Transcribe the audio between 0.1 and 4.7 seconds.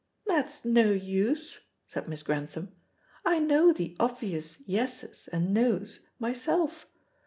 "That's no use," said Miss Grantham. "I know the obvious